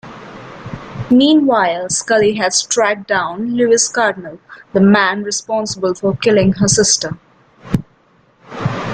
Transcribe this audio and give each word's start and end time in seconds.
Meanwhile, 1.11 1.89
Scully 1.89 2.33
has 2.37 2.63
tracked 2.63 3.05
down 3.07 3.55
Luis 3.55 3.87
Cardinal, 3.87 4.39
the 4.73 4.79
man 4.79 5.21
responsible 5.21 5.93
for 5.93 6.17
killing 6.17 6.53
her 6.53 6.67
sister. 6.67 7.19